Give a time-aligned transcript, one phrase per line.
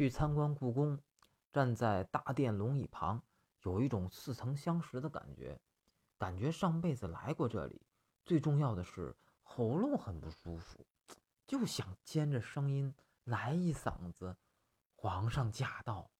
[0.00, 0.98] 去参观故宫
[1.52, 3.22] 站在大殿龙椅旁
[3.64, 5.60] 有一种似曾相识的感觉。
[6.16, 7.82] 感觉上辈子来过这里
[8.24, 10.86] 最重要的是喉咙很不舒服
[11.46, 12.94] 就想尖着声音
[13.24, 14.34] 来一嗓子
[14.94, 16.10] 皇上驾到